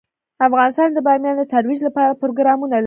افغانستان 0.47 0.89
د 0.93 0.97
بامیان 1.05 1.35
د 1.37 1.43
ترویج 1.53 1.79
لپاره 1.87 2.19
پروګرامونه 2.21 2.71
لري. 2.73 2.79